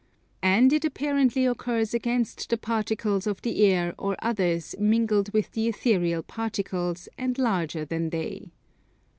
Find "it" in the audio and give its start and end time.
0.73-0.83